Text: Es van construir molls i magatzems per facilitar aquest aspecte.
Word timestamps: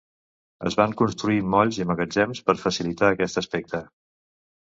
Es 0.69 0.75
van 0.77 0.95
construir 1.01 1.43
molls 1.55 1.77
i 1.83 1.87
magatzems 1.89 2.41
per 2.47 2.55
facilitar 2.63 3.11
aquest 3.13 3.39
aspecte. 3.43 3.83